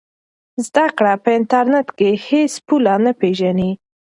زده 0.65 0.85
کړه 0.97 1.13
په 1.23 1.29
انټرنیټ 1.37 1.87
کې 1.97 2.09
هېڅ 2.27 2.53
پوله 2.67 2.93
نه 3.05 3.11
پېژني. 3.19 3.71